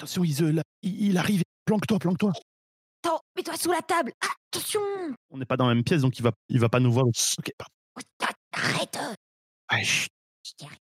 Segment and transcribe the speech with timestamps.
[0.00, 1.42] Attention, Ise, là, il, il arrive.
[1.64, 2.32] Planque-toi, planque-toi.
[3.02, 4.12] Attends, mets-toi sous la table.
[4.22, 4.80] Ah, attention.
[5.30, 7.06] On n'est pas dans la même pièce, donc il va, il va pas nous voir.
[7.06, 7.72] Ok, pardon.
[7.96, 8.98] Oh, ta- Arrête.
[9.72, 10.08] Ouais, chut.
[10.44, 10.78] Je t'y arrive.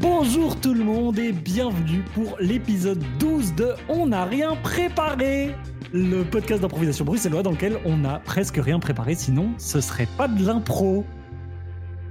[0.00, 5.54] Bonjour tout le monde et bienvenue pour l'épisode 12 de On n'a rien préparé.
[5.92, 10.28] Le podcast d'improvisation bruxellois dans lequel on n'a presque rien préparé, sinon ce serait pas
[10.28, 11.04] de l'impro.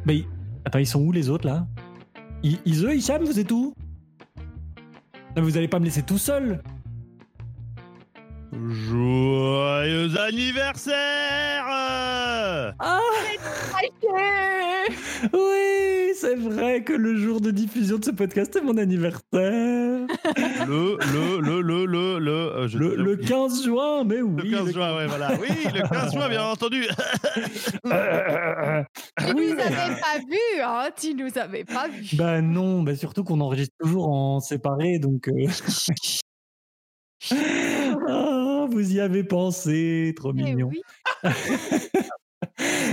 [0.05, 0.23] Mais
[0.65, 1.67] attends, ils sont où les autres là?
[2.43, 3.73] I- Ise, Hicham, vous êtes où?
[5.37, 6.63] Vous allez pas me laisser tout seul
[8.53, 12.99] Joyeux anniversaire Ah
[15.33, 19.21] Oui, c'est vrai que le jour de diffusion de ce podcast est mon anniversaire
[20.67, 22.31] Le, le, le, le, le, le...
[22.31, 25.31] euh, je- Le, le 15 juin, mais oui Le 15 juin, ouais, voilà.
[25.41, 26.83] Oui, le 15 juin, bien entendu.
[29.19, 32.15] Tu nous avais pas vu, hein Tu nous avais pas vu.
[32.15, 35.27] Bah non, bah surtout qu'on enregistre toujours en séparé, donc.
[35.27, 35.47] euh,
[37.31, 37.35] ah,
[38.73, 40.69] vous y avez pensé, trop Eh mignon.
[40.71, 40.81] oui.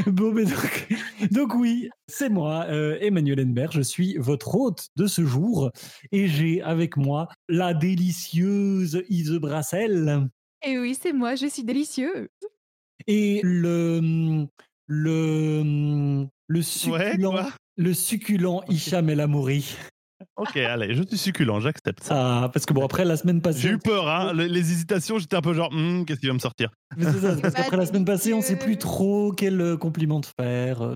[0.07, 0.89] Bon, mais donc,
[1.33, 5.71] donc oui, c'est moi, euh, Emmanuel Henbert, je suis votre hôte de ce jour,
[6.13, 10.29] et j'ai avec moi la délicieuse Ise Brassel
[10.63, 12.29] Et Eh oui, c'est moi, je suis délicieux.
[13.07, 14.47] et le
[14.87, 17.53] le le succulent, quoi?
[17.77, 19.77] le succulent Hicham El Amouri.
[20.37, 22.15] Ok, allez, je suis succulent, j'accepte ça.
[22.45, 23.61] Ah, parce que bon, après la semaine passée.
[23.61, 24.33] J'ai eu peur, hein.
[24.35, 26.71] Les, les hésitations, j'étais un peu genre, Hmm, qu'est-ce qui va me sortir?
[26.97, 29.61] Mais c'est ça, c'est parce Bah, qu'après la semaine passée, on sait plus trop quel
[29.61, 30.83] euh, compliment te faire.
[30.83, 30.95] euh.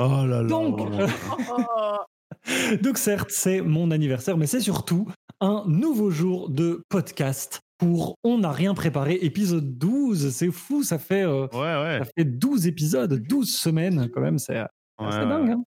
[0.00, 0.48] Oh là là.
[0.48, 0.80] Donc,
[2.82, 5.06] Donc certes, c'est mon anniversaire, mais c'est surtout
[5.40, 10.30] un nouveau jour de podcast pour On n'a rien préparé, épisode 12.
[10.30, 11.98] C'est fou, ça fait, euh, Ouais, ouais.
[12.00, 14.66] ça fait 12 épisodes, 12 semaines quand même, c'est ouais.
[15.00, 15.50] dingue.
[15.50, 15.62] hein.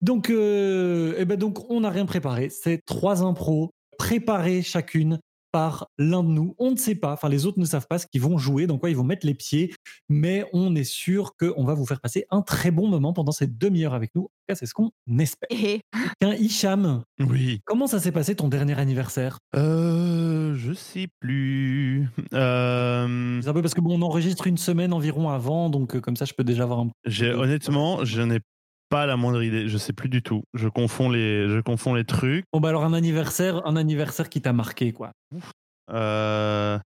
[0.00, 2.48] Donc, euh, eh ben donc, on n'a rien préparé.
[2.50, 5.18] C'est trois impros préparées chacune
[5.52, 6.54] par l'un de nous.
[6.58, 8.78] On ne sait pas, enfin les autres ne savent pas ce qu'ils vont jouer, dans
[8.78, 9.74] quoi ils vont mettre les pieds,
[10.08, 13.58] mais on est sûr qu'on va vous faire passer un très bon moment pendant cette
[13.58, 14.22] demi-heure avec nous.
[14.22, 15.46] En tout cas, c'est ce qu'on espère.
[15.50, 15.82] Et
[16.22, 17.60] Tiens, Hicham, Oui.
[17.66, 19.36] comment ça s'est passé ton dernier anniversaire?
[19.54, 22.08] Euh, je sais plus.
[22.32, 26.00] Euh, C'est un peu parce que bon, on enregistre une semaine environ avant, donc euh,
[26.00, 26.88] comme ça, je peux déjà avoir un.
[27.04, 28.40] j'ai honnêtement, je n'ai
[28.92, 29.68] pas la moindre idée.
[29.68, 30.42] Je sais plus du tout.
[30.52, 32.44] Je confonds les, je confonds les trucs.
[32.52, 35.12] Bon bah alors un anniversaire, un anniversaire qui t'a marqué quoi.
[35.90, 36.78] Euh...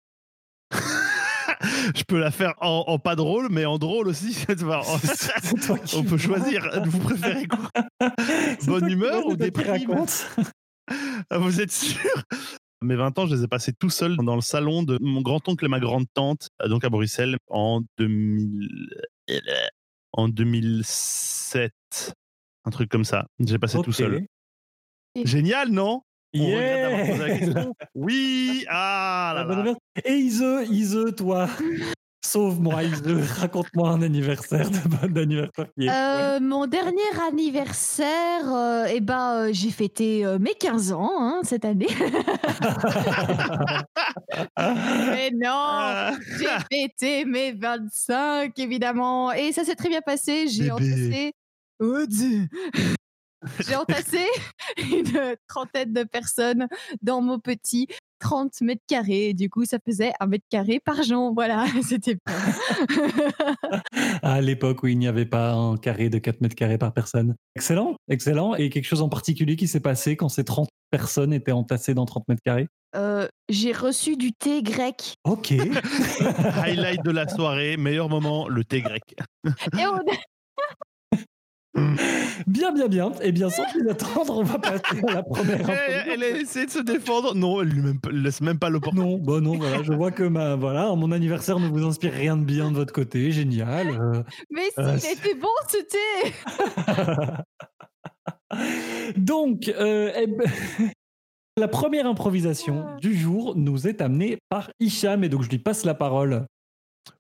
[0.72, 4.46] je peux la faire en, en pas drôle, mais en drôle aussi.
[5.96, 6.70] On peut choisir.
[6.86, 7.72] Vous préférez quoi?
[8.68, 10.06] Bonne humeur ou déprime.
[11.32, 12.22] Ah, Vous êtes sûr?
[12.84, 15.66] Mes 20 ans, je les ai passés tout seul dans le salon de mon grand-oncle
[15.66, 18.70] et ma grande-tante, euh, donc à Bruxelles, en 2000...
[20.16, 21.72] en 2007.
[22.66, 23.28] Un truc comme ça.
[23.40, 24.26] J'ai passé tout seul.
[25.24, 26.02] Génial, non?
[26.38, 27.74] On la question.
[27.94, 29.74] Oui Ah là là.
[30.04, 31.48] Et Ise, Ise, toi,
[32.26, 33.02] sauve-moi, Ise,
[33.40, 35.90] raconte-moi un anniversaire de bon anniversaire qui est.
[35.90, 41.40] euh, mon dernier anniversaire, euh, eh ben, euh, j'ai fêté euh, mes 15 ans hein,
[41.44, 41.88] cette année.
[44.58, 46.12] Mais non.
[46.40, 49.32] J'ai fêté mes 25, évidemment.
[49.32, 50.48] Et ça s'est très bien passé.
[50.48, 51.34] J'ai entassé.
[51.80, 52.48] Oh, Dieu.
[53.68, 54.26] J'ai entassé
[54.78, 56.68] une trentaine de personnes
[57.02, 57.88] dans mon petit
[58.20, 59.34] 30 mètres carrés.
[59.34, 61.34] Du coup, ça faisait un mètre carré par jour.
[61.34, 62.18] Voilà, c'était
[64.22, 67.36] à l'époque où il n'y avait pas un carré de 4 mètres carrés par personne.
[67.56, 68.56] Excellent, excellent.
[68.56, 72.06] Et quelque chose en particulier qui s'est passé quand ces 30 personnes étaient entassées dans
[72.06, 72.68] 30 mètres carrés?
[72.96, 75.16] Euh, j'ai reçu du thé grec.
[75.26, 75.52] Ok.
[76.64, 79.04] Highlight de la soirée, meilleur moment, le thé grec.
[79.78, 80.00] Et on
[82.48, 83.12] bien, bien, bien.
[83.22, 86.66] Eh bien, sans plus attendre, on va passer à la première Elle, elle a essayé
[86.66, 87.36] de se défendre.
[87.36, 89.10] Non, elle pas- laisse même pas l'opportunité.
[89.10, 92.38] Non, bah non, voilà, je vois que ma, voilà, mon anniversaire ne vous inspire rien
[92.38, 93.88] de bien de votre côté, génial.
[93.90, 94.24] euh.
[94.52, 96.34] Mais si, Euh, il était bon ce thé
[99.18, 100.46] Donc, euh, eh ben,
[101.58, 102.98] la première improvisation Ah.
[103.02, 106.46] du jour nous est amenée par Hicham, et donc je lui passe la parole.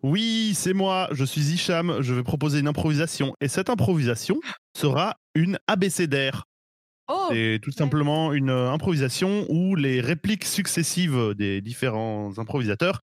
[0.03, 3.33] Oui, c'est moi, je suis Hicham, je vais proposer une improvisation.
[3.41, 4.37] Et cette improvisation
[4.75, 6.45] sera une abécédaire.
[7.07, 12.99] Oh C'est tout simplement une euh, improvisation où les répliques successives des différents improvisateurs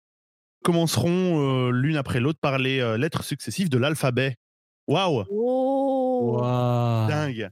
[0.65, 4.37] commenceront euh, l'une après l'autre par les euh, lettres successives de l'alphabet.
[4.88, 7.09] Waouh Oh Waouh.
[7.09, 7.50] Dingue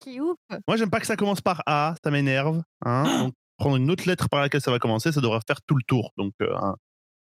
[0.00, 0.36] Qui ouf
[0.68, 2.62] Moi, j'aime pas que ça commence par A, ça m'énerve.
[2.84, 3.04] hein.
[3.26, 5.82] Donc, prendre une autre lettre par laquelle ça va commencer, ça devra faire tout le
[5.86, 6.10] tour.
[6.16, 6.76] Donc, euh, un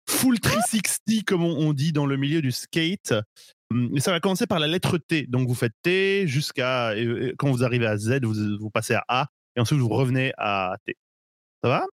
[0.09, 3.13] full 360, comme on, on dit dans le milieu du skate.
[3.71, 5.25] Hum, ça va commencer par la lettre T.
[5.27, 6.93] Donc, vous faites T jusqu'à.
[7.37, 9.27] Quand vous arrivez à Z, vous, vous passez à A.
[9.55, 10.95] Et ensuite, vous revenez à T.
[11.63, 11.85] Ça va?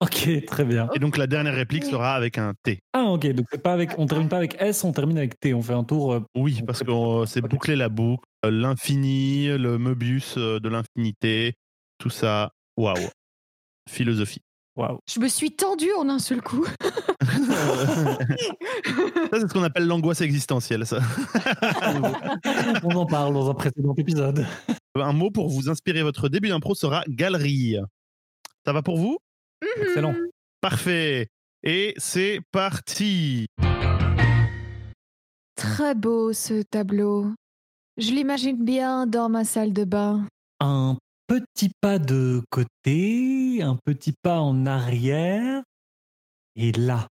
[0.00, 0.90] Ok, très bien.
[0.94, 2.80] Et donc, la dernière réplique sera avec un T.
[2.92, 5.54] Ah, ok, donc pas avec, on termine pas avec S, on termine avec T.
[5.54, 6.12] On fait un tour.
[6.12, 11.54] euh, Oui, parce que euh, c'est boucler la boucle, euh, l'infini, le Möbius de l'infinité,
[11.96, 12.52] tout ça.
[12.76, 13.08] Waouh.
[13.88, 14.42] Philosophie.
[14.76, 14.98] Waouh.
[15.08, 16.66] Je me suis tendue en un seul coup.
[17.22, 18.18] ça,
[19.32, 21.00] c'est ce qu'on appelle l'angoisse existentielle, ça.
[22.82, 24.46] On en parle dans un précédent épisode.
[24.94, 27.76] Un mot pour vous inspirer votre début d'impro sera galerie.
[28.66, 29.16] Ça va pour vous?
[29.80, 30.14] Excellent.
[30.60, 31.28] Parfait.
[31.62, 33.46] Et c'est parti.
[35.56, 37.32] Très beau ce tableau.
[37.96, 40.26] Je l'imagine bien dans ma salle de bain.
[40.60, 45.62] Un petit pas de côté, un petit pas en arrière.
[46.54, 47.08] Et là,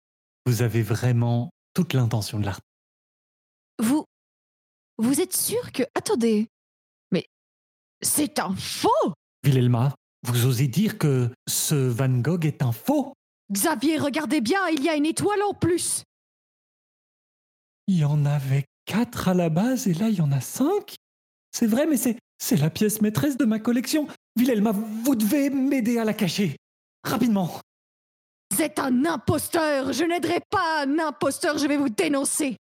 [0.47, 2.61] vous avez vraiment toute l'intention de l'art.
[3.79, 4.05] Vous.
[4.99, 5.83] Vous êtes sûr que.
[5.95, 6.49] Attendez.
[7.13, 7.27] Mais.
[8.03, 9.13] C'est un faux
[9.45, 9.95] Wilhelma,
[10.27, 13.15] vous osez dire que ce Van Gogh est un faux
[13.51, 16.03] Xavier, regardez bien, il y a une étoile en plus
[17.87, 20.97] Il y en avait quatre à la base et là il y en a cinq
[21.53, 24.07] C'est vrai, mais c'est, c'est la pièce maîtresse de ma collection.
[24.37, 26.57] Wilhelma, vous devez m'aider à la cacher.
[27.05, 27.61] Rapidement.
[28.57, 32.57] C'est un imposteur Je n'aiderai pas un imposteur, je vais vous dénoncer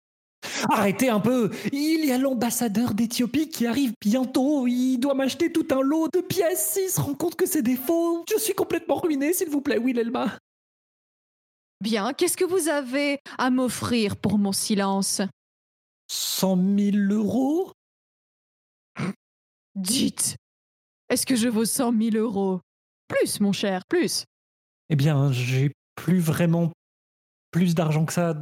[0.70, 4.68] Arrêtez un peu Il y a l'ambassadeur d'Éthiopie qui arrive bientôt.
[4.68, 6.80] Il doit m'acheter tout un lot de pièces.
[6.82, 8.24] Il se rend compte que c'est des faux.
[8.32, 10.38] Je suis complètement ruiné, s'il vous plaît, Wilhelma.
[11.82, 15.22] Bien, qu'est-ce que vous avez à m'offrir pour mon silence?
[16.08, 17.72] 100 000 euros?
[19.76, 20.38] Dites
[21.10, 22.62] Est-ce que je vaux 100 000 euros?
[23.08, 24.24] Plus, mon cher, plus
[24.90, 26.72] Eh bien, j'ai plus vraiment
[27.52, 28.36] plus d'argent que ça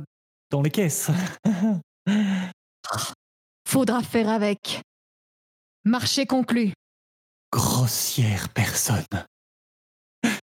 [0.51, 1.09] dans les caisses.
[3.67, 4.81] Faudra faire avec.
[5.83, 6.73] Marché conclu.
[7.51, 9.03] Grossière personne.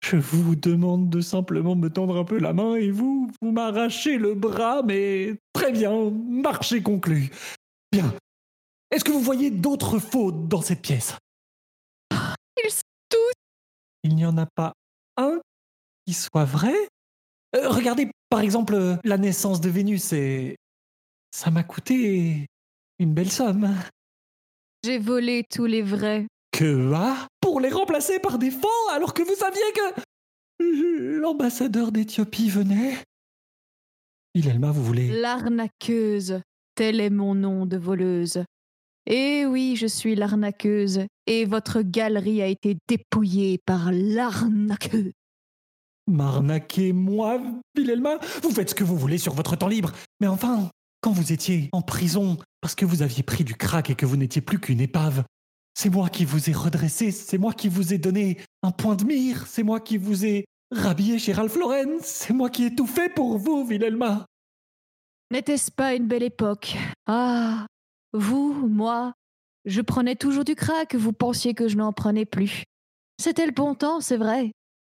[0.03, 4.17] Je vous demande de simplement me tendre un peu la main et vous, vous m'arrachez
[4.17, 7.29] le bras, mais très bien, marché conclu.
[7.91, 8.11] Bien.
[8.91, 11.15] Est-ce que vous voyez d'autres fautes dans cette pièce?
[12.11, 13.33] Ils sont tous.
[14.03, 14.73] Il n'y en a pas
[15.17, 15.39] un
[16.05, 16.73] qui soit vrai?
[17.55, 20.57] Euh, Regardez par exemple euh, la naissance de Vénus et
[21.31, 22.47] ça m'a coûté
[22.99, 23.73] une belle somme.
[24.83, 26.27] J'ai volé tous les vrais.
[26.51, 30.01] Que ah Pour les remplacer par des faux alors que vous saviez que
[31.19, 32.97] l'ambassadeur d'Éthiopie venait?
[34.35, 36.41] Wilhelma, vous voulez L'arnaqueuse.
[36.75, 38.43] Tel est mon nom de voleuse.
[39.07, 41.05] Eh oui, je suis l'arnaqueuse.
[41.25, 45.11] Et votre galerie a été dépouillée par l'arnaqueuse.
[46.07, 47.41] m'arnaquer moi,
[47.75, 49.91] Wilhelma Vous faites ce que vous voulez sur votre temps libre.
[50.19, 50.69] Mais enfin,
[51.01, 54.17] quand vous étiez en prison parce que vous aviez pris du crack et que vous
[54.17, 55.23] n'étiez plus qu'une épave,
[55.73, 59.05] c'est moi qui vous ai redressé, c'est moi qui vous ai donné un point de
[59.05, 62.87] mire, c'est moi qui vous ai rhabillé chez Ralph Lauren, c'est moi qui ai tout
[62.87, 64.25] fait pour vous, Wilhelma.
[65.31, 66.75] N'était-ce pas une belle époque?
[67.07, 67.65] Ah,
[68.13, 69.13] vous, moi,
[69.65, 72.63] je prenais toujours du crack, vous pensiez que je n'en prenais plus.
[73.19, 74.51] C'était le bon temps, c'est vrai.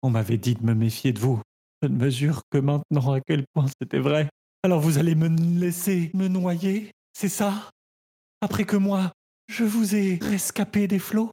[0.04, 1.42] On m'avait dit de me méfier de vous.
[1.82, 4.30] Je ne mesure que maintenant à quel point c'était vrai.
[4.64, 5.28] Alors vous allez me
[5.60, 7.70] laisser me noyer, c'est ça?
[8.42, 9.12] Après que moi,
[9.48, 11.32] je vous ai rescapé des flots?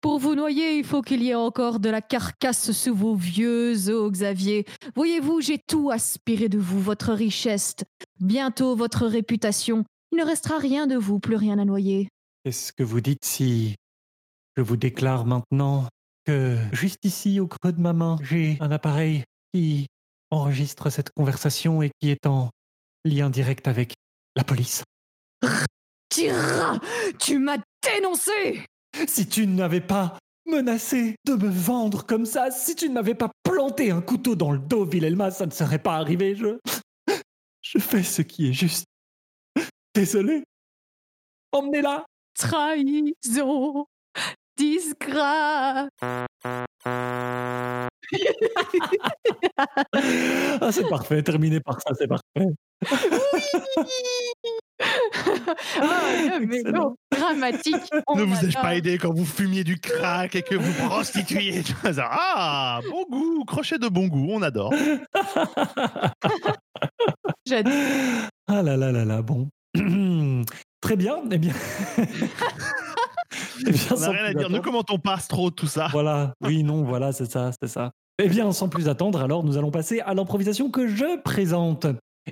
[0.00, 3.90] Pour vous noyer, il faut qu'il y ait encore de la carcasse sous vos vieux
[3.90, 4.64] os, Xavier.
[4.94, 7.74] Voyez-vous, j'ai tout aspiré de vous, votre richesse,
[8.20, 9.84] bientôt votre réputation.
[10.12, 12.08] Il ne restera rien de vous, plus rien à noyer.
[12.44, 13.74] Qu'est-ce que vous dites si
[14.56, 15.86] je vous déclare maintenant
[16.24, 19.86] que juste ici, au creux de ma main, j'ai un appareil qui
[20.30, 22.50] enregistre cette conversation et qui est en
[23.04, 23.94] lien direct avec
[24.36, 24.82] la police?
[26.08, 26.78] Tira
[27.18, 28.64] Tu m'as dénoncé
[29.06, 33.90] Si tu n'avais pas menacé de me vendre comme ça, si tu n'avais pas planté
[33.90, 36.34] un couteau dans le dos, Wilhelma, ça ne serait pas arrivé.
[36.34, 36.58] Je.
[37.60, 38.86] Je fais ce qui est juste.
[39.98, 40.44] Désolé.
[41.50, 42.06] Emmenez-la.
[42.38, 43.84] Trahison
[44.56, 45.88] Disgrâce
[50.60, 51.20] Ah, c'est parfait.
[51.24, 52.46] Terminé par ça, c'est parfait.
[55.80, 57.74] Ah, mais non, dramatique.
[58.06, 61.64] On ne vous ai-je pas aidé quand vous fumiez du crack et que vous prostituiez
[61.98, 64.72] Ah, bon goût, crochet de bon goût, on adore.
[67.46, 67.72] J'adore.
[68.46, 69.48] Ah là là là là, bon.
[70.80, 71.54] Très bien, eh bien.
[73.66, 74.62] Eh bien, On n'a rien à dire.
[74.62, 75.88] Commentons pas trop tout ça?
[75.92, 77.90] Voilà, oui, non, voilà, c'est ça, c'est ça.
[78.22, 81.86] Eh bien, sans plus attendre, alors nous allons passer à l'improvisation que je présente.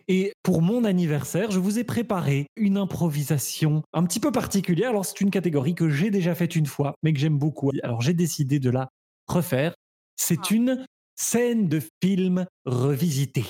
[0.08, 4.90] Et pour mon anniversaire, je vous ai préparé une improvisation un petit peu particulière.
[4.90, 7.70] Alors, c'est une catégorie que j'ai déjà faite une fois, mais que j'aime beaucoup.
[7.82, 8.88] Alors, j'ai décidé de la
[9.26, 9.74] refaire.
[10.16, 10.54] C'est Ah.
[10.54, 10.86] une
[11.16, 13.46] scène de film revisitée.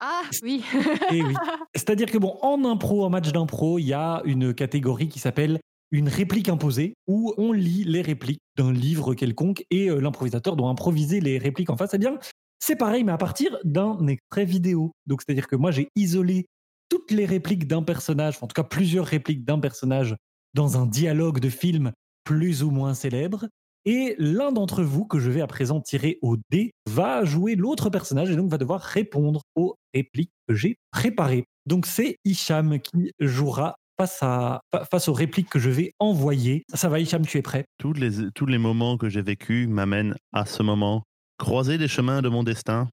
[0.00, 0.62] Ah oui.
[1.10, 1.34] Eh oui.
[1.74, 5.60] C'est-à-dire que, bon, en impro, en match d'impro, il y a une catégorie qui s'appelle
[5.90, 10.68] une réplique imposée, où on lit les répliques d'un livre quelconque et euh, l'improvisateur doit
[10.68, 11.90] improviser les répliques en face.
[11.94, 12.18] Eh bien,
[12.58, 14.92] c'est pareil, mais à partir d'un extrait vidéo.
[15.06, 16.46] Donc, c'est-à-dire que moi, j'ai isolé
[16.88, 20.14] toutes les répliques d'un personnage, enfin, en tout cas plusieurs répliques d'un personnage
[20.54, 21.92] dans un dialogue de film
[22.24, 23.46] plus ou moins célèbre.
[23.90, 27.88] Et l'un d'entre vous, que je vais à présent tirer au dé, va jouer l'autre
[27.88, 31.44] personnage et donc va devoir répondre aux répliques que j'ai préparées.
[31.64, 36.64] Donc c'est Hicham qui jouera face, à, fa- face aux répliques que je vais envoyer.
[36.74, 37.64] Ça va Hicham, tu es prêt?
[37.78, 41.04] Tous les, tous les moments que j'ai vécus m'amènent à ce moment.
[41.38, 42.90] Croiser les chemins de mon destin.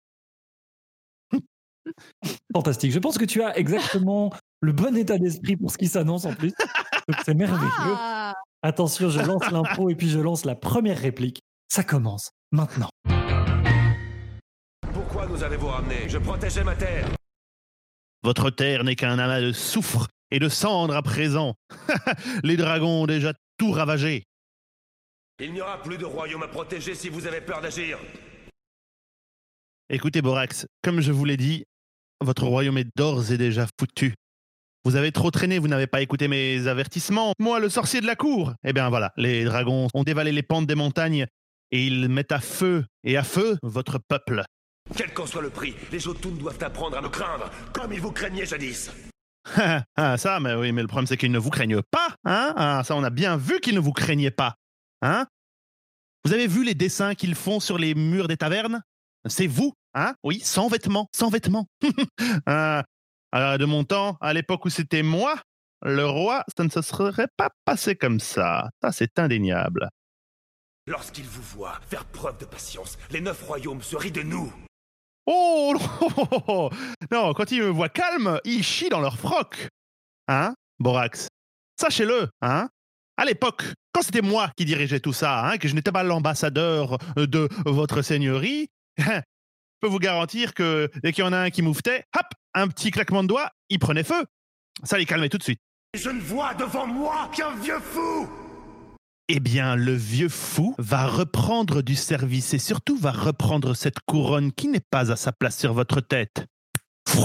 [2.53, 2.91] Fantastique.
[2.93, 6.33] Je pense que tu as exactement le bon état d'esprit pour ce qui s'annonce en
[6.33, 6.53] plus.
[7.25, 7.69] C'est merveilleux.
[7.97, 8.33] Ah,
[8.65, 11.39] Attention, je lance l'impro et puis je lance la première réplique.
[11.72, 12.89] Ça commence maintenant.
[14.91, 17.07] Pourquoi nous avez-vous ramenés Je protégeais ma terre.
[18.24, 21.53] Votre terre n'est qu'un amas de soufre et de cendres à présent.
[22.43, 24.24] les dragons ont déjà tout ravagé.
[25.39, 28.00] Il n'y aura plus de royaume à protéger si vous avez peur d'agir.
[29.91, 31.65] Écoutez, Borax, comme je vous l'ai dit,
[32.19, 34.15] votre royaume est d'ores et déjà foutu.
[34.86, 37.34] Vous avez trop traîné, vous n'avez pas écouté mes avertissements.
[37.39, 38.54] Moi, le sorcier de la cour.
[38.63, 41.25] Eh bien voilà, les dragons ont dévalé les pentes des montagnes
[41.72, 44.44] et ils mettent à feu et à feu votre peuple.
[44.96, 48.12] Quel qu'en soit le prix, les Jotuns doivent apprendre à me craindre, comme ils vous
[48.12, 48.92] craignaient jadis.
[49.96, 52.84] ah, ça, mais oui, mais le problème c'est qu'ils ne vous craignent pas, hein Ah,
[52.86, 54.58] ça, on a bien vu qu'ils ne vous craignaient pas,
[55.01, 55.25] hein
[56.25, 58.84] Vous avez vu les dessins qu'ils font sur les murs des tavernes?
[59.27, 60.13] C'est vous, hein?
[60.24, 61.65] Oui, sans vêtements, sans vêtements.
[62.46, 62.84] Ah,
[63.36, 65.36] alors, de mon temps, à l'époque où c'était moi,
[65.82, 68.70] le roi, ça ne se serait pas passé comme ça.
[68.82, 69.89] Ça, c'est indéniable.
[70.88, 74.54] Lorsqu'ils vous voient faire preuve de patience, les neuf royaumes se rient de nous.
[75.25, 75.75] Oh
[76.48, 76.70] non,
[77.12, 79.68] non, quand ils me voient calme, ils chient dans leur froc.
[80.30, 81.27] Hein, Borax?
[81.77, 82.70] Sachez-le, hein
[83.18, 87.00] À l'époque, quand c'était moi qui dirigeais tout ça, hein, que je n'étais pas l'ambassadeur
[87.18, 89.22] de votre seigneurie, je
[89.82, 92.89] peux vous garantir que dès qu'il y en a un qui mouvetait, hop, un petit
[92.89, 94.25] claquement de doigts, il prenait feu.
[94.83, 95.59] Ça les calmait tout de suite.
[95.93, 98.27] Et je ne vois devant moi qu'un vieux fou
[99.29, 104.51] Eh bien, le vieux fou va reprendre du service et surtout va reprendre cette couronne
[104.51, 106.45] qui n'est pas à sa place sur votre tête.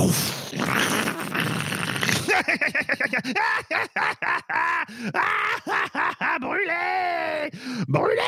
[6.41, 7.51] Brûlez
[7.89, 8.21] Brûlez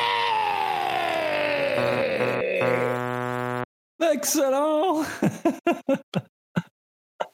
[4.13, 5.03] Excellent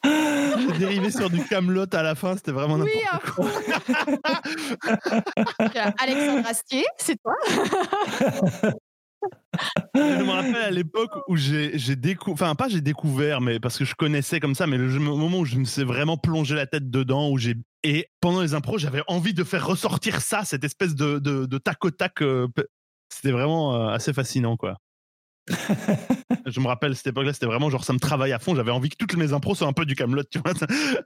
[0.04, 4.42] J'ai dérivé sur du Camelot à la fin, c'était vraiment oui, n'importe à
[5.62, 5.94] fond.
[6.00, 7.36] Alexandre Astier, c'est toi
[9.96, 13.86] Je me rappelle à l'époque où j'ai découvert, enfin pas j'ai découvert, mais parce que
[13.86, 16.90] je connaissais comme ça, mais le moment où je me suis vraiment plongé la tête
[16.90, 20.96] dedans, où j'ai et pendant les impros, j'avais envie de faire ressortir ça, cette espèce
[20.96, 22.22] de, de, de tac au tac.
[22.22, 22.48] euh,
[23.10, 24.78] c'était vraiment euh, assez fascinant, quoi.
[26.46, 28.56] je me rappelle cette époque-là, c'était vraiment genre ça me travaille à fond.
[28.56, 30.54] J'avais envie que toutes mes impros soient un peu du Camelot, tu vois.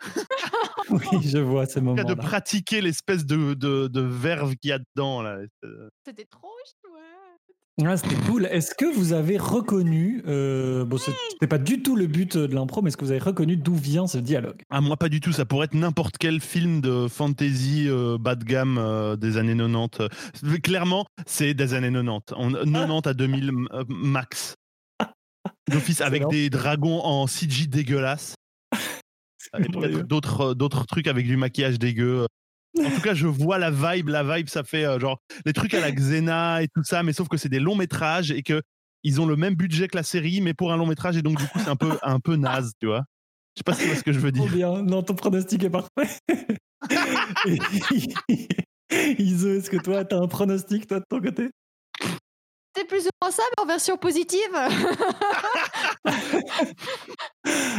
[0.89, 2.15] Oui, je vois ces de moments-là.
[2.17, 5.37] pratiquer l'espèce de, de, de verve qu'il y a dedans là.
[6.05, 6.49] C'était trop.
[7.83, 8.45] Ah, c'était cool.
[8.45, 12.83] Est-ce que vous avez reconnu, euh, bon, c'était pas du tout le but de l'impro,
[12.83, 14.61] mais est-ce que vous avez reconnu d'où vient ce dialogue?
[14.69, 15.31] Ah, moi, pas du tout.
[15.31, 19.57] Ça pourrait être n'importe quel film de fantasy euh, bas de gamme euh, des années
[19.57, 20.01] 90.
[20.43, 22.33] Euh, Clairement, c'est des années 90.
[22.37, 24.53] On- 90 à 2000 euh, max.
[25.71, 28.35] D'office avec des dragons en CG dégueulasse.
[28.73, 28.77] Et
[29.63, 30.03] peut-être merveilleux.
[30.03, 32.27] d'autres euh, d'autres trucs avec du maquillage dégueu.
[32.79, 34.09] En tout cas, je vois la vibe.
[34.09, 37.13] La vibe, ça fait euh, genre les trucs à la Xena et tout ça, mais
[37.13, 38.61] sauf que c'est des longs métrages et que
[39.03, 41.37] ils ont le même budget que la série, mais pour un long métrage et donc
[41.37, 43.03] du coup c'est un peu un peu naze, tu vois.
[43.55, 44.51] Je sais pas si tu vois ce que je veux dire.
[44.51, 44.81] bien.
[44.81, 46.09] Non, ton pronostic est parfait.
[49.19, 51.49] Iso, est-ce que toi, t'as un pronostic, toi, de ton côté?
[52.75, 54.55] C'est plus ou moins ça, mais en version positive.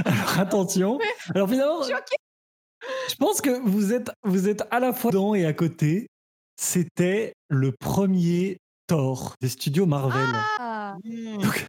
[0.05, 0.99] Alors, attention.
[1.35, 1.81] Alors, finalement.
[3.09, 6.07] Je pense que vous êtes, vous êtes à la fois dedans et à côté.
[6.61, 10.23] C'était le premier Thor des studios Marvel.
[10.61, 11.39] Ah, Hmm.
[11.43, 11.67] Donc,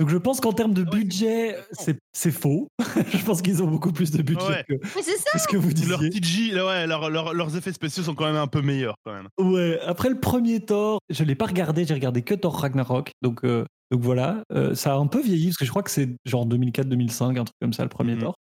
[0.00, 2.68] Donc je pense qu'en termes de Ouais, budget, c'est c'est faux.
[3.12, 4.64] je pense qu'ils ont beaucoup plus de budget Ouais.
[4.68, 6.10] que, Mais c'est ça que ce que vous Leur disiez.
[6.10, 9.12] TG, là, ouais, leur- leur- leurs effets spéciaux sont quand même un peu meilleurs quand
[9.14, 9.28] même.
[9.40, 13.10] Ouais, après le premier Thor, je l'ai pas regardé, j'ai regardé que Thor Ragnarok.
[13.22, 15.90] Donc, euh, donc voilà, Euh, ça a un peu vieilli parce que je crois que
[15.90, 18.20] c'est genre 2004-2005, un truc comme ça, le premier Mhm.
[18.20, 18.34] Thor.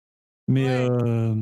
[0.48, 0.88] Mais, Ouais.
[0.90, 1.36] euh,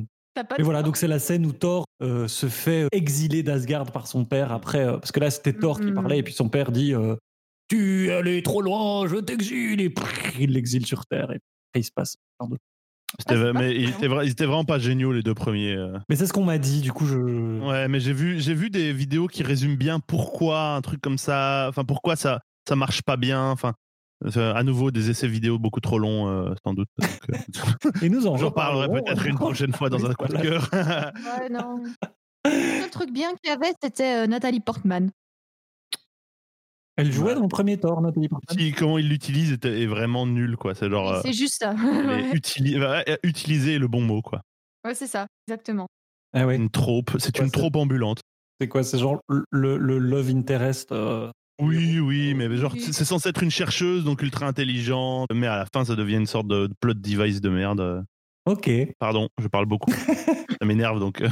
[0.44, 3.92] pas mais de voilà, donc c'est la scène où Thor euh, se fait exiler d'Asgard
[3.92, 4.86] par son père après.
[4.86, 5.94] euh, parce que là, c'était Thor qui Mhm.
[5.94, 7.16] parlait et puis son père dit euh,
[7.70, 9.80] Tu es allé trop loin, je t'exile.
[9.82, 11.32] Et prrr, il l'exile sur Terre.
[11.32, 12.16] Et après, il se passe.
[12.40, 12.58] plein de-
[13.28, 13.90] Ah, pas mais ils bien.
[13.96, 15.76] étaient, vra- ils étaient vraiment pas géniaux les deux premiers.
[15.76, 15.98] euh.
[16.10, 17.16] Mais c'est ce qu'on m'a dit, du coup, je.
[17.60, 21.20] Ouais, mais j'ai vu, j'ai vu des vidéos qui résument bien pourquoi un truc comme
[21.20, 23.50] ça, enfin pourquoi ça, ça marche pas bien.
[23.52, 23.72] Enfin, euh,
[24.36, 26.88] à nouveau des essais vidéo beaucoup trop longs, euh, sans doute.
[27.00, 27.10] Donc,
[27.86, 30.70] euh, Et nous en J'en parlerai peut-être une prochaine fois dans un coup de cœur.
[31.40, 31.84] Ouais, non.
[32.46, 35.12] Le seul truc bien qu'il y avait, c'était euh, Nathalie Portman.
[36.96, 37.36] Elle jouait Ouais.
[37.36, 38.58] dans le premier Thor, Nathalie Portman.
[38.60, 40.76] Si, comment il l'utilise est, est vraiment nul, quoi.
[40.76, 41.74] C'est genre euh, juste ça.
[41.74, 44.42] les ouais, utili- ouais, utiliser le bon mot, quoi.
[44.86, 45.88] Ouais, c'est ça, exactement.
[46.34, 46.56] Ah ouais.
[46.56, 48.20] Une trope, c'est une trope ambulante.
[48.62, 48.84] C'est quoi?
[48.84, 49.20] C'est genre
[49.52, 50.92] le, le love interest.
[50.92, 51.32] euh,
[51.68, 52.82] Oui, oui, mais genre Oui.
[52.92, 56.26] c'est censé être une chercheuse, donc ultra intelligente, mais à la fin ça devient une
[56.26, 58.06] sorte de plot device de merde.
[58.46, 58.70] Ok.
[59.00, 59.92] Pardon, je parle beaucoup.
[60.60, 61.22] ça m'énerve donc.
[61.22, 61.30] euh,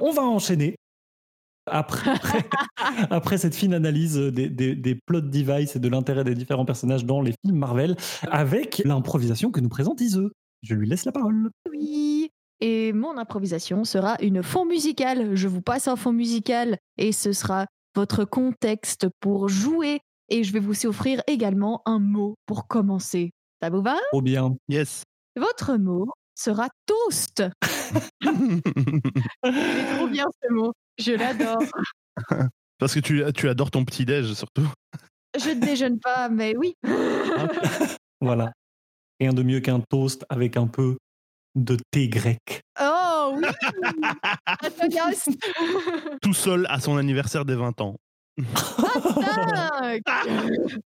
[0.00, 0.76] On va enchaîner.
[1.70, 2.14] Après,
[3.10, 7.04] après cette fine analyse des, des, des plot devices et de l'intérêt des différents personnages
[7.04, 7.96] dans les films Marvel,
[8.30, 10.20] avec l'improvisation que nous présente Ise.
[10.62, 11.50] Je lui laisse la parole.
[11.70, 12.30] Oui.
[12.60, 15.34] Et mon improvisation sera une fond musical.
[15.36, 20.00] Je vous passe un fond musical et ce sera votre contexte pour jouer.
[20.28, 23.32] Et je vais vous offrir également un mot pour commencer.
[23.62, 23.96] Ça vous va?
[24.12, 24.56] Trop bien.
[24.68, 25.02] Yes.
[25.36, 27.42] Votre mot sera toast.
[28.22, 28.60] Il
[29.44, 30.72] est trop bien ce mot.
[30.98, 31.62] Je l'adore.
[32.78, 34.68] Parce que tu, tu adores ton petit déj surtout.
[35.38, 36.74] Je ne déjeune pas, mais oui.
[38.20, 38.52] Voilà.
[39.20, 40.96] Rien de mieux qu'un toast avec un peu
[41.54, 42.62] de thé grec.
[42.80, 42.99] Oh
[43.32, 43.42] oui
[46.22, 47.96] Tout seul à son anniversaire des 20 ans.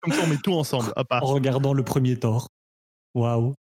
[0.02, 0.92] Comme ça on met tout ensemble.
[0.96, 1.24] Hop, ah.
[1.24, 2.50] En regardant le premier Thor.
[3.14, 3.54] Waouh.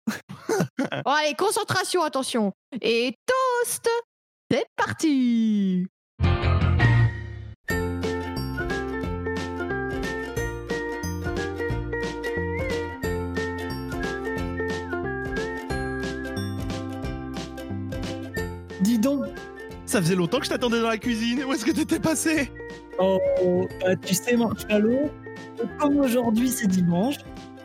[1.05, 2.53] Bon, allez, concentration, attention.
[2.83, 3.89] Et toast
[4.51, 5.87] C'est parti
[18.87, 19.25] Dis donc.
[19.85, 21.43] Ça faisait longtemps que je t'attendais dans la cuisine.
[21.45, 22.53] Où est-ce que t'étais passé?
[23.01, 23.19] Oh,
[23.81, 25.11] bah, tu sais, Marshmallow,
[25.79, 27.17] comme aujourd'hui c'est dimanche,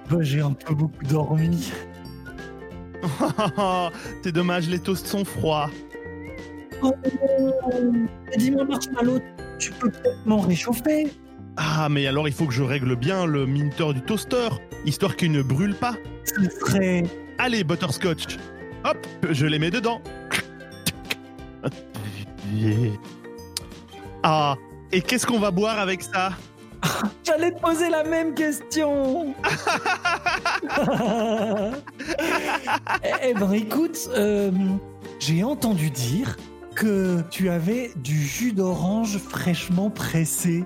[0.10, 1.72] bah, j'ai un peu beaucoup dormi.
[4.24, 5.70] C'est dommage, les toasts sont froids.
[6.84, 6.92] Oh,
[8.38, 9.20] dis-moi, Marshmallow,
[9.60, 11.08] tu peux peut-être m'en réchauffer?
[11.58, 14.50] Ah, mais alors il faut que je règle bien le minuteur du toaster,
[14.86, 15.96] histoire qu'il ne brûle pas.
[16.26, 17.04] Ce serait.
[17.38, 18.38] Allez, butterscotch.
[18.84, 18.98] Hop,
[19.30, 20.02] je les mets dedans.
[24.24, 24.56] Ah,
[24.92, 26.32] et qu'est-ce qu'on va boire avec ça?
[27.24, 29.36] J'allais te poser la même question.
[33.04, 34.52] Eh eh ben écoute, euh,
[35.20, 36.38] j'ai entendu dire
[36.76, 40.64] que tu avais du jus d'orange fraîchement pressé.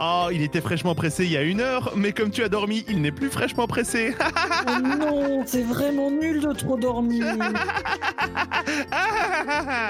[0.00, 2.84] Oh, il était fraîchement pressé il y a une heure, mais comme tu as dormi,
[2.88, 4.14] il n'est plus fraîchement pressé.
[4.66, 7.24] Oh non, c'est vraiment nul de trop dormir.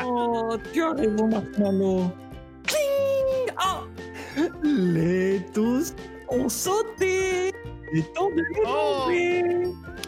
[0.04, 2.10] Oh, tu as raison, Marshmallow.
[2.66, 3.84] Cling Oh
[4.62, 5.96] Les toasts
[6.28, 7.48] ont sauté
[7.92, 9.04] Et temps de les Oh.
[9.06, 9.42] manger.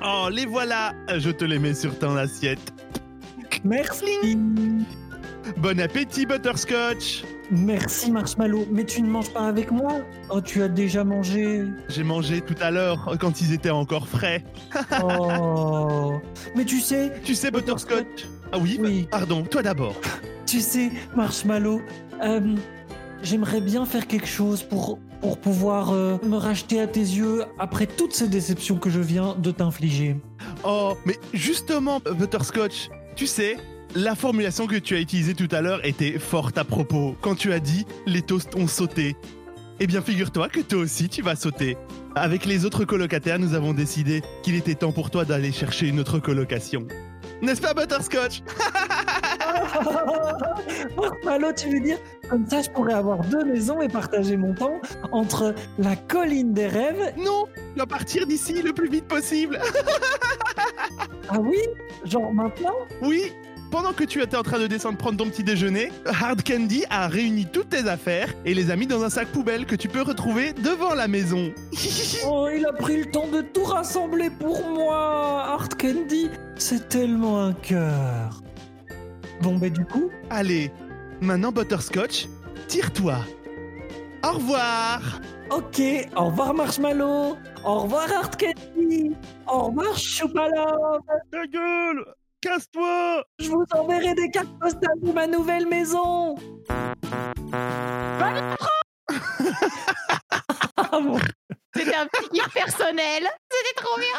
[0.05, 0.93] oh, les voilà.
[1.17, 2.73] Je te les mets sur ton assiette.
[3.65, 4.37] Merci
[5.59, 7.25] Bon appétit, butterscotch.
[7.51, 8.67] Merci, Marshmallow.
[8.71, 9.93] Mais tu ne manges pas avec moi
[10.31, 14.45] Oh, tu as déjà mangé J'ai mangé tout à l'heure quand ils étaient encore frais.
[15.03, 16.15] Oh
[16.57, 19.09] Mais tu sais, Tu sais, butterscotch Ah oui, Oui.
[19.11, 19.95] Pardon, toi d'abord.
[20.45, 21.81] tu sais, Marshmallow,
[22.23, 22.55] euh,
[23.23, 27.87] j'aimerais bien faire quelque chose pour, pour pouvoir euh, me racheter à tes yeux après
[27.87, 30.17] toutes ces déceptions que je viens de t'infliger.
[30.65, 33.57] Oh, mais justement, Butterscotch, tu sais,
[33.97, 37.55] la formulation que tu as utilisée tout à l'heure était forte à propos quand tu
[37.55, 39.17] as dit les toasts ont sauté.
[39.81, 41.79] Eh bien, figure-toi que toi aussi tu vas sauter.
[42.15, 45.99] Avec les autres colocataires, nous avons décidé qu'il était temps pour toi d'aller chercher une
[45.99, 46.87] autre colocation.
[47.41, 48.43] N'est-ce pas, Butterscotch?
[50.97, 54.81] Marshmallow, tu veux dire Comme ça, je pourrais avoir deux maisons et partager mon temps
[55.13, 57.15] entre la colline des rêves?
[57.19, 59.61] Non, dois partir d'ici le plus vite possible.
[61.29, 61.59] Ah oui?
[62.05, 62.77] Genre maintenant?
[63.03, 63.33] Oui,
[63.77, 67.09] pendant que tu étais en train de descendre prendre ton petit déjeuner, Hard Candy a
[67.09, 70.01] réuni toutes tes affaires et les a mis dans un sac poubelle que tu peux
[70.01, 71.53] retrouver devant la maison.
[72.27, 77.45] Oh, il a pris le temps de tout rassembler pour moi Art Candy, c'est tellement
[77.45, 78.43] un cœur.
[79.43, 80.71] Bon, bah du coup, Allez,
[81.21, 82.29] maintenant Butterscotch,
[82.69, 83.19] tire-toi.
[84.25, 85.21] Au revoir.
[85.51, 85.83] Ok,
[86.17, 89.13] au revoir Marshmallow, au revoir Art Candy,
[89.47, 92.07] au revoir Choupalove, Ta gueule
[92.47, 96.37] Casse-toi je vous enverrai des cartes postales de ma nouvelle maison.
[100.79, 101.19] Ah bon.
[101.75, 103.27] C'était un petit kiff personnel.
[103.51, 104.19] C'était trop bien.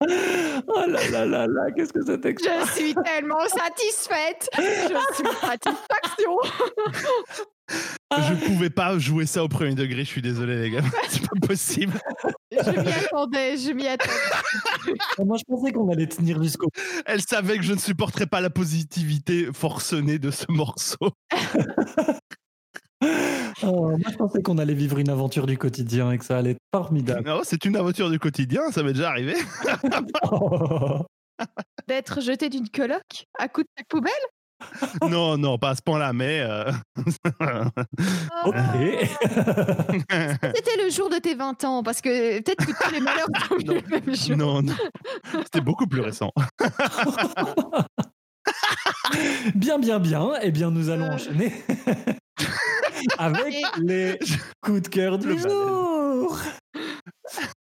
[0.68, 2.64] Oh là là là là, qu'est-ce que c'était que ça?
[2.64, 4.48] Je suis tellement satisfaite.
[4.56, 4.62] Je
[5.14, 6.36] suis satisfaction.
[7.70, 11.46] Je pouvais pas jouer ça au premier degré, je suis désolé les gars, c'est pas
[11.46, 12.00] possible.
[12.50, 14.98] Je m'y attendais, je m'y attendais.
[15.18, 16.70] Moi, je pensais qu'on allait tenir jusqu'au
[17.04, 21.10] Elle savait que je ne supporterais pas la positivité forcenée de ce morceau.
[23.64, 26.52] Oh, moi, je pensais qu'on allait vivre une aventure du quotidien et que ça allait
[26.52, 27.28] être formidable.
[27.28, 29.34] Non, c'est une aventure du quotidien, ça m'est déjà arrivé.
[30.30, 31.02] Oh.
[31.88, 34.12] D'être jeté d'une coloc à coup de sac poubelle?
[35.08, 36.40] Non, non, pas à ce point-là, mais...
[36.40, 36.70] euh,
[38.44, 38.54] Ok.
[40.54, 43.54] C'était le jour de tes 20 ans, parce que peut-être que tous les malheurs sont
[43.64, 43.74] Non.
[43.74, 44.36] le même jour.
[44.36, 44.74] non, non.
[45.44, 46.32] C'était beaucoup plus récent.
[49.54, 50.30] bien, bien, bien.
[50.42, 51.14] Eh bien, nous allons Euh.
[51.14, 51.52] enchaîner
[53.18, 54.18] avec les
[54.62, 56.38] coups de cœur du jour.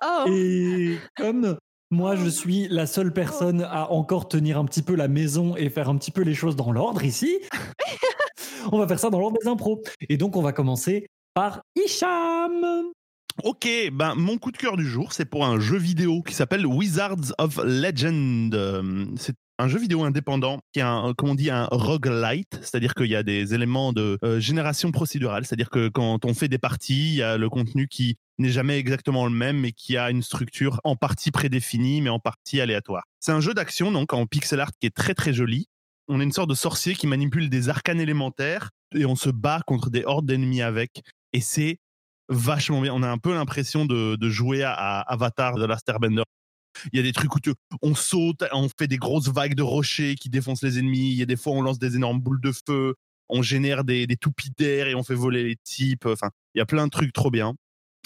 [0.03, 1.57] Oh, Et comme
[1.89, 5.69] moi, je suis la seule personne à encore tenir un petit peu la maison et
[5.69, 7.39] faire un petit peu les choses dans l'ordre ici,
[8.71, 9.81] on va faire ça dans l'ordre des impros.
[10.09, 12.91] Et donc, on va commencer par Hicham.
[13.43, 16.65] Ok, ben mon coup de cœur du jour, c'est pour un jeu vidéo qui s'appelle
[16.65, 18.53] Wizards of Legend.
[18.55, 23.07] Euh, C'est un jeu vidéo indépendant qui est un, on dit, un roguelite, c'est-à-dire qu'il
[23.07, 27.09] y a des éléments de euh, génération procédurale, c'est-à-dire que quand on fait des parties,
[27.09, 30.21] il y a le contenu qui n'est jamais exactement le même, mais qui a une
[30.21, 33.03] structure en partie prédéfinie, mais en partie aléatoire.
[33.19, 35.67] C'est un jeu d'action, donc en pixel art, qui est très très joli.
[36.07, 39.61] On est une sorte de sorcier qui manipule des arcanes élémentaires et on se bat
[39.65, 41.01] contre des hordes d'ennemis avec.
[41.33, 41.79] Et c'est
[42.29, 42.93] vachement bien.
[42.93, 46.23] On a un peu l'impression de, de jouer à, à Avatar de Last Airbender.
[46.91, 49.63] Il y a des trucs où tu- on saute, on fait des grosses vagues de
[49.63, 51.11] rochers qui défoncent les ennemis.
[51.11, 52.95] Il y a des fois, on lance des énormes boules de feu.
[53.29, 56.05] On génère des, toupies d'air et on fait voler les types.
[56.05, 57.55] Enfin, il y a plein de trucs trop bien.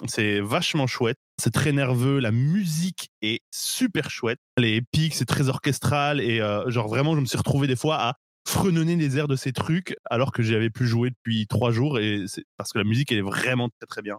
[0.07, 1.17] C'est vachement chouette.
[1.39, 2.19] C'est très nerveux.
[2.19, 4.39] La musique est super chouette.
[4.57, 6.21] Elle est épique, c'est très orchestral.
[6.21, 8.15] Et euh, genre, vraiment, je me suis retrouvé des fois à
[8.47, 11.99] fredonner les airs de ces trucs alors que j'y avais plus joué depuis trois jours.
[11.99, 14.17] Et c'est parce que la musique, elle est vraiment très, très bien.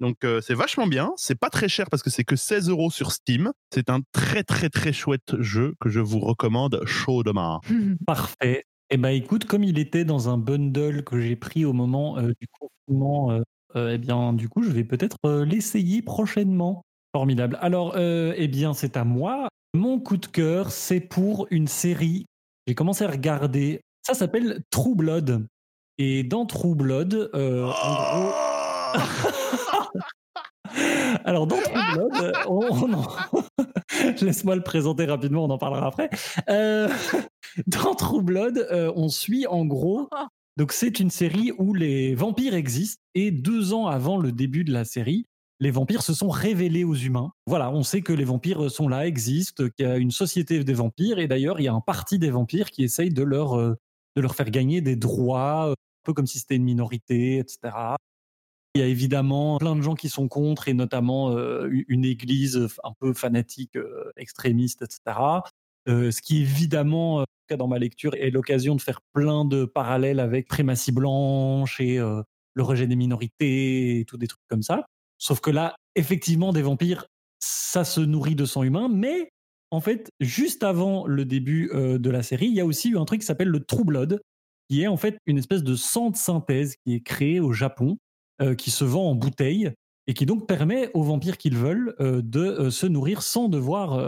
[0.00, 2.90] Donc euh, c'est vachement bien, c'est pas très cher parce que c'est que 16 euros
[2.90, 3.52] sur Steam.
[3.72, 7.60] C'est un très très très chouette jeu que je vous recommande chaudement.
[8.06, 8.64] Parfait.
[8.90, 12.32] Eh ben écoute, comme il était dans un bundle que j'ai pris au moment euh,
[12.40, 13.42] du confinement, euh,
[13.74, 16.82] euh, eh bien du coup je vais peut-être euh, l'essayer prochainement.
[17.14, 17.58] Formidable.
[17.60, 19.48] Alors euh, eh bien c'est à moi.
[19.74, 22.26] Mon coup de cœur, c'est pour une série.
[22.66, 23.80] J'ai commencé à regarder.
[24.06, 25.46] Ça s'appelle True Blood.
[25.98, 28.32] Et dans True Blood, euh, en gros,
[31.24, 32.60] Alors, dans True Blood, euh, on,
[34.24, 36.10] laisse-moi le présenter rapidement, on en parlera après.
[36.48, 36.88] Euh,
[37.66, 40.08] dans True Blood, euh, on suit en gros.
[40.56, 44.72] Donc, c'est une série où les vampires existent et deux ans avant le début de
[44.72, 45.26] la série,
[45.60, 47.32] les vampires se sont révélés aux humains.
[47.46, 50.74] Voilà, on sait que les vampires sont là, existent, qu'il y a une société des
[50.74, 53.74] vampires et d'ailleurs, il y a un parti des vampires qui essaye de leur, euh,
[54.16, 57.96] de leur faire gagner des droits, un peu comme si c'était une minorité, etc.
[58.76, 62.68] Il y a évidemment plein de gens qui sont contre, et notamment euh, une église
[62.84, 65.18] un peu fanatique, euh, extrémiste, etc.
[65.88, 69.00] Euh, ce qui évidemment, euh, en tout cas dans ma lecture, est l'occasion de faire
[69.14, 74.26] plein de parallèles avec Prématie Blanche et euh, le rejet des minorités et tout des
[74.26, 74.84] trucs comme ça.
[75.16, 77.06] Sauf que là, effectivement, des vampires,
[77.38, 79.30] ça se nourrit de sang humain, mais
[79.70, 82.98] en fait, juste avant le début euh, de la série, il y a aussi eu
[82.98, 84.20] un truc qui s'appelle le True Blood,
[84.68, 87.96] qui est en fait une espèce de sang de synthèse qui est créé au Japon
[88.42, 89.72] euh, qui se vend en bouteille
[90.06, 93.98] et qui donc permet aux vampires qu'ils veulent euh, de euh, se nourrir sans devoir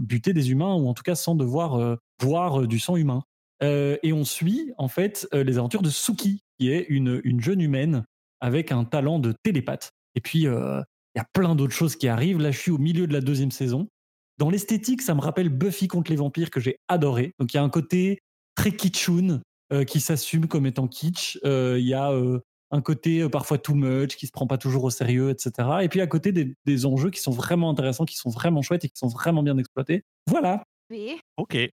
[0.00, 3.24] buter des humains ou en tout cas sans devoir boire du sang humain.
[3.60, 8.04] Et on suit en fait les aventures de Suki, qui est une, une jeune humaine
[8.40, 9.90] avec un talent de télépathe.
[10.16, 10.44] Et puis il
[11.16, 12.40] y a plein d'autres choses qui arrivent.
[12.40, 13.88] Là, je suis au milieu de la deuxième saison.
[14.38, 17.34] Dans l'esthétique, ça me rappelle Buffy contre les vampires que j'ai adoré.
[17.38, 18.18] Donc il y a un côté
[18.56, 19.42] très kitschoun
[19.86, 21.38] qui s'assume comme étant kitsch.
[21.44, 22.12] Il y a
[22.72, 25.68] un côté euh, parfois too much, qui se prend pas toujours au sérieux, etc.
[25.82, 28.84] Et puis à côté des, des enjeux qui sont vraiment intéressants, qui sont vraiment chouettes
[28.84, 30.04] et qui sont vraiment bien exploités.
[30.26, 30.64] Voilà.
[31.36, 31.54] Ok.
[31.54, 31.70] Et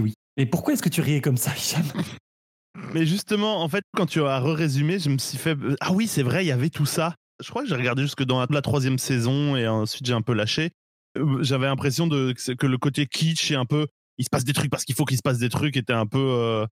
[0.00, 0.14] oui.
[0.36, 1.82] Et pourquoi est-ce que tu riais comme ça, Hicham?
[2.94, 5.56] Mais justement, en fait, quand tu as résumé, je me suis fait.
[5.80, 7.14] Ah oui, c'est vrai, il y avait tout ça.
[7.42, 10.34] Je crois que j'ai regardé jusque dans la, troisième saison et ensuite j'ai un peu
[10.34, 10.70] lâché.
[11.18, 13.86] Euh, J'avais l'impression de que le côté kitsch et un peu.
[14.18, 16.06] Il se passe des trucs parce qu'il faut qu'il se passe des trucs était un
[16.06, 16.18] peu.
[16.18, 16.66] euh,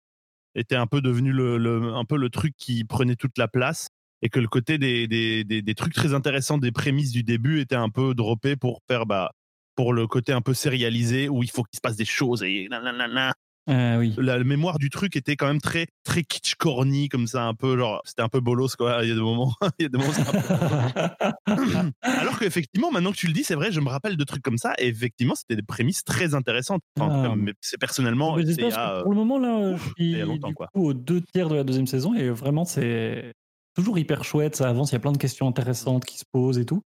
[0.58, 3.88] était un peu devenu le, un peu le truc qui prenait toute la place
[4.22, 7.62] et que le côté des, des, des, des trucs très intéressants des prémices du début
[7.62, 9.32] était un peu droppé pour faire bah
[9.76, 12.68] pour le côté un peu sérialisé où il faut qu'il se passe des choses et
[12.70, 13.34] nanana.
[13.70, 14.14] Ah oui.
[14.18, 17.78] la mémoire du truc était quand même très très kitsch corny comme ça un peu
[17.78, 19.98] genre c'était un peu bolos quoi il y a des moments il y a des
[19.98, 21.10] moments c'est un
[21.46, 24.42] peu- alors qu'effectivement maintenant que tu le dis c'est vrai je me rappelle de trucs
[24.44, 27.52] comme ça et effectivement c'était des prémices très intéressantes Enfin, Ah.
[27.62, 30.26] c'est personnellement il y a, euh, pour le moment, là, je suis il y a
[30.26, 30.68] longtemps, du quoi.
[30.74, 33.34] coup aux deux tiers de la deuxième saison et vraiment, c'est
[33.76, 34.56] toujours hyper chouette.
[34.56, 36.82] Ça avance, il y a plein de questions intéressantes qui se posent et tout.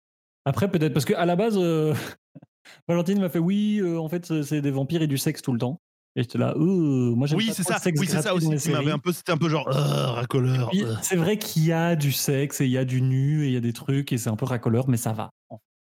[0.45, 1.95] Après, peut-être parce que à la base, euh,
[2.89, 5.59] Valentine m'a fait oui, euh, en fait, c'est des vampires et du sexe tout le
[5.59, 5.81] temps.
[6.17, 8.35] Et j'étais là, euh, moi j'aime oui pas c'est ça le sexe oui c'est ça
[8.35, 10.97] aussi un peu c'était un peu genre euh, racoleur euh.
[11.03, 13.53] C'est vrai qu'il y a du sexe et il y a du nu et il
[13.53, 15.31] y a des trucs et c'est un peu racoleur, mais ça va.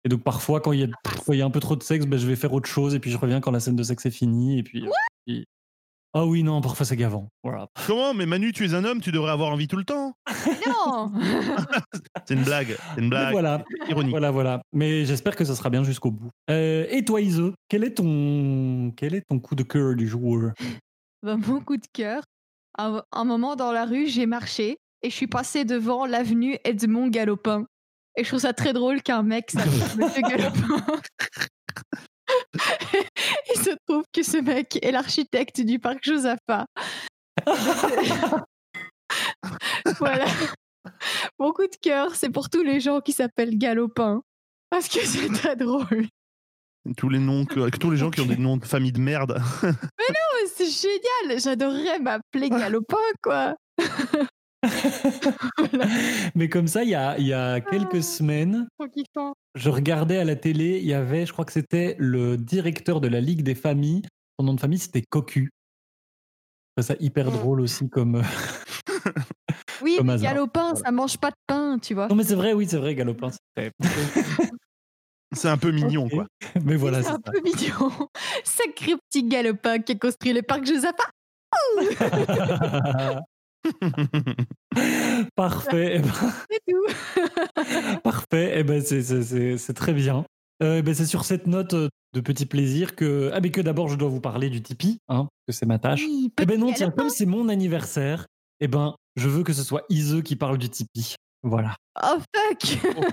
[0.05, 0.88] Et donc parfois, quand il y a,
[1.25, 2.94] quand il y a un peu trop de sexe, ben, je vais faire autre chose
[2.94, 4.59] et puis je reviens quand la scène de sexe est finie.
[4.59, 4.90] Et puis, euh,
[5.27, 5.46] puis-
[6.14, 7.29] Ah oui, non, parfois c'est gavant.
[7.42, 7.68] Voilà.
[7.87, 8.12] comment?
[8.12, 10.12] Mais Manu tu es un homme tu devrais avoir envie tout le temps
[10.66, 11.11] Non
[12.27, 14.62] c'est une blague c'est une Mais blague voilà, ironique voilà, voilà.
[14.72, 16.29] Mais j'espère que ça sera bien jusqu'au bout.
[16.51, 20.51] Euh, et toi, Ise, quel est ton, quel est ton coup de cœur du jour?
[21.22, 22.22] Bah, Mon coup de cœur.
[22.79, 27.09] Un, un moment dans la rue, j'ai marché et je suis passée devant l'avenue Edmond
[27.09, 27.66] Galopin.
[28.16, 30.85] Et je trouve ça très drôle qu'un mec s'appelle Monsieur Galopin.
[33.55, 36.66] Il se trouve que ce mec est l'architecte du parc Josaphat.
[39.99, 40.27] voilà.
[41.38, 44.23] Mon coup de cœur, c'est pour tous les gens qui s'appellent Galopin.
[44.71, 46.07] Parce que c'est très drôle.
[46.97, 49.40] tous les noms que, tous les gens qui ont des noms de famille de merde
[49.62, 51.40] Oh, c'est génial.
[51.40, 53.55] J'adorerais m'appeler Galopin, quoi.
[55.59, 55.87] Voilà,
[56.35, 57.61] Mais comme ça, il y a, il y a Ah.
[57.61, 59.35] quelques semaines, trop kiffant.
[59.55, 63.09] Je regardais à la télé, il y avait, je crois que c'était le directeur de
[63.09, 64.03] la Ligue des familles.
[64.38, 65.51] Son nom de famille, c'était Cocu.
[66.77, 67.35] Je trouvais ça hyper Mm.
[67.35, 68.23] drôle aussi comme.
[69.83, 70.19] Oui, Comme mais.
[70.19, 70.77] Galopin, Voilà.
[70.77, 72.07] ça mange pas de pain, tu vois.
[72.07, 73.31] Non, mais c'est vrai, oui, c'est vrai, Galopin.
[73.31, 73.73] c'est vrai.
[75.35, 76.27] c'est un peu mignon quoi
[76.65, 77.91] Mais voilà, c'est c'est un peu mignon.
[78.45, 81.11] Sacré petit Galopin qui a construit le parc Josaphat.
[85.37, 85.96] Parfait.
[85.96, 86.12] eh ben,
[86.51, 86.87] C'est tout.
[88.03, 90.25] Parfait, eh ben c'est- c'est c'est- c'est très bien.
[90.62, 93.61] Euh, eh ben c'est sur cette note euh, de petit plaisir que ah mais que
[93.61, 96.03] d'abord je dois vous parler du Tipeee, hein, que c'est ma tâche.
[96.07, 98.27] Oui, Eh ben non, tiens, comme c'est mon anniversaire,
[98.61, 101.14] eh ben je veux que ce soit Ise qui parle du Tipeee.
[101.44, 101.75] Voilà.
[102.03, 102.79] Oh fuck.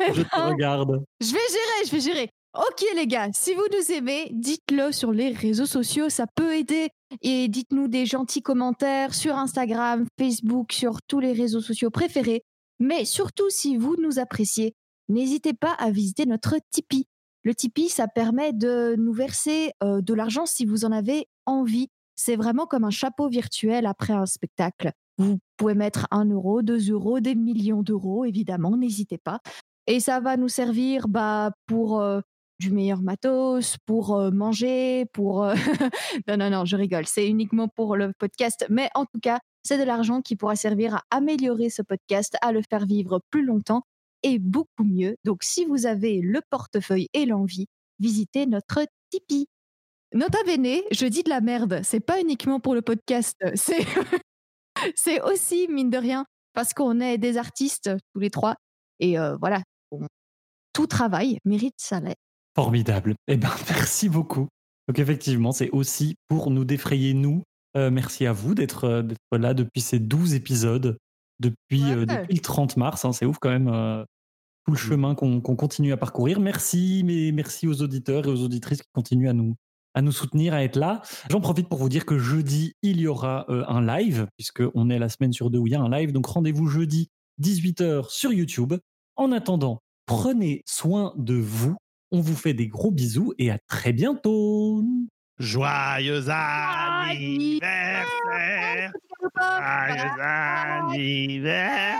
[0.00, 1.04] Eh je te ben, regarde.
[1.20, 2.28] Je vais gérer, je vais gérer.
[2.56, 6.88] Ok les gars, si vous nous aimez, dites-le sur les réseaux sociaux, ça peut aider.
[7.22, 12.42] Et dites-nous des gentils commentaires sur Instagram, Facebook, sur tous les réseaux sociaux préférés.
[12.80, 14.74] Mais surtout, si vous nous appréciez,
[15.08, 17.06] n'hésitez pas à visiter notre Tipeee.
[17.44, 21.88] Le Tipeee, ça permet de nous verser euh, de l'argent si vous en avez envie.
[22.16, 24.92] C'est vraiment comme un chapeau virtuel après un spectacle.
[25.18, 29.40] Vous pouvez mettre un euro, deux euros, des millions d'euros, évidemment, n'hésitez pas.
[29.86, 32.20] Et ça va nous servir bah, pour euh,
[32.60, 35.44] du meilleur matos, pour manger, pour...
[36.28, 37.06] non, non, non, je rigole.
[37.06, 38.66] C'est uniquement pour le podcast.
[38.70, 42.52] Mais en tout cas, c'est de l'argent qui pourra servir à améliorer ce podcast, à
[42.52, 43.82] le faire vivre plus longtemps
[44.22, 45.16] et beaucoup mieux.
[45.24, 47.66] Donc, si vous avez le portefeuille et l'envie,
[47.98, 49.46] visitez notre Tipeee.
[50.12, 51.80] Nota bene, je dis de la merde.
[51.82, 53.36] C'est pas uniquement pour le podcast.
[54.96, 58.56] C'est, aussi, mine de rien, parce qu'on est des artistes tous les trois.
[59.00, 59.62] Et voilà,
[60.72, 62.14] tout travail mérite salaire.
[62.54, 63.14] Formidable.
[63.28, 64.48] Eh ben merci beaucoup.
[64.88, 67.42] Donc effectivement, c'est aussi pour nous défrayer nous.
[67.76, 70.96] Euh, merci à vous d'être euh, là depuis ces 12 épisodes,
[71.40, 71.90] depuis, Ouais.
[71.96, 73.04] euh, depuis le 30 mars.
[73.04, 73.12] hein.
[73.12, 74.04] c'est ouf quand même euh,
[74.66, 74.88] tout le Mm.
[74.88, 76.38] chemin qu'on continue à parcourir.
[76.40, 79.54] Merci, mais merci aux auditeurs et aux auditrices qui continuent à nous
[79.96, 81.02] à nous soutenir, à être là.
[81.30, 85.08] J'en profite pour vous dire que jeudi, il y aura un live, puisqu'on est la
[85.08, 86.10] semaine sur deux où il y a un live.
[86.10, 88.74] Donc rendez-vous jeudi, 18h sur YouTube.
[89.14, 91.76] En attendant, prenez soin de vous.
[92.14, 94.84] On vous fait des gros bisous et à très bientôt.
[95.40, 98.06] Joyeux anniversaire.
[99.36, 101.98] Joyeux anniversaire.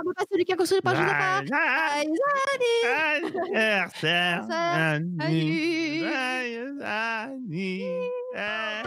[0.00, 0.24] On pas.
[0.32, 0.96] Celui qui a construit le parc
[3.76, 4.46] anniversaire.
[6.00, 8.84] Joyeux anniversaire